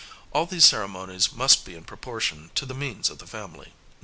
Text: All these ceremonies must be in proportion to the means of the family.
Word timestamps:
All 0.33 0.47
these 0.47 0.65
ceremonies 0.65 1.31
must 1.31 1.63
be 1.63 1.75
in 1.75 1.83
proportion 1.83 2.49
to 2.55 2.65
the 2.65 2.73
means 2.73 3.11
of 3.11 3.19
the 3.19 3.27
family. 3.27 3.73